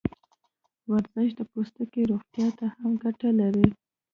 ورزش 0.91 1.29
د 1.39 1.41
پوستکي 1.51 2.01
روغتیا 2.11 2.47
ته 2.59 2.65
هم 2.75 2.91
ګټه 3.03 3.29
لري. 3.41 3.67